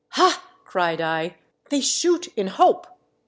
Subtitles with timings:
[0.13, 1.35] "Ha!" cried I;"
[1.69, 2.87] they shoot in hope